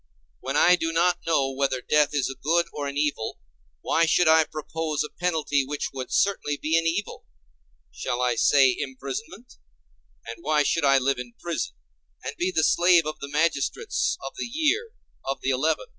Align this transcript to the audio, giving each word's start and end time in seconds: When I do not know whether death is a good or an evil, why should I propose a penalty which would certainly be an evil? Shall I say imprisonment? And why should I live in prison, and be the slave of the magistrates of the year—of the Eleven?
When 0.39 0.57
I 0.57 0.75
do 0.75 0.91
not 0.91 1.19
know 1.27 1.51
whether 1.51 1.79
death 1.79 2.09
is 2.11 2.27
a 2.27 2.33
good 2.43 2.65
or 2.73 2.87
an 2.87 2.97
evil, 2.97 3.37
why 3.81 4.07
should 4.07 4.27
I 4.27 4.45
propose 4.45 5.03
a 5.03 5.13
penalty 5.19 5.63
which 5.63 5.91
would 5.93 6.11
certainly 6.11 6.57
be 6.57 6.75
an 6.75 6.87
evil? 6.87 7.27
Shall 7.91 8.19
I 8.19 8.33
say 8.33 8.75
imprisonment? 8.75 9.57
And 10.25 10.37
why 10.43 10.63
should 10.63 10.85
I 10.85 10.97
live 10.97 11.19
in 11.19 11.33
prison, 11.39 11.75
and 12.23 12.35
be 12.35 12.49
the 12.49 12.63
slave 12.63 13.05
of 13.05 13.19
the 13.19 13.29
magistrates 13.29 14.17
of 14.25 14.33
the 14.39 14.47
year—of 14.51 15.39
the 15.41 15.51
Eleven? 15.51 15.85